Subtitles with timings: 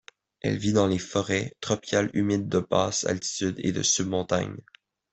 [0.39, 4.57] Elle vit dans les forêts tropicales humides de basse altitude et de sub-montagne.